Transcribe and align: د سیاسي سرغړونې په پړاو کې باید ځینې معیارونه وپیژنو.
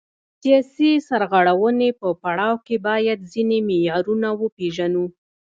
د 0.03 0.03
سیاسي 0.43 0.91
سرغړونې 1.07 1.89
په 1.99 2.07
پړاو 2.21 2.55
کې 2.65 2.75
باید 2.87 3.19
ځینې 3.33 3.57
معیارونه 3.69 4.29
وپیژنو. 4.41 5.05